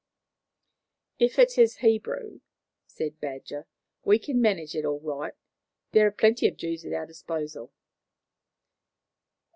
"If 1.19 1.37
it 1.37 1.59
is 1.59 1.77
Hebrew," 1.85 2.39
said 2.87 3.19
Badger, 3.19 3.67
"we 4.03 4.17
can 4.17 4.41
manage 4.41 4.73
it 4.75 4.83
all 4.83 4.99
right. 4.99 5.35
There 5.91 6.07
are 6.07 6.11
plenty 6.11 6.47
of 6.47 6.57
Jews 6.57 6.83
at 6.83 6.91
our 6.93 7.05
disposal." 7.05 7.71